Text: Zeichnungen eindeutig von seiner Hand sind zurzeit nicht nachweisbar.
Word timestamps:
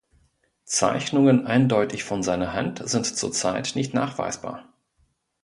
Zeichnungen 0.65 1.45
eindeutig 1.45 2.03
von 2.03 2.23
seiner 2.23 2.53
Hand 2.53 2.81
sind 2.89 3.05
zurzeit 3.05 3.73
nicht 3.75 3.93
nachweisbar. 3.93 4.73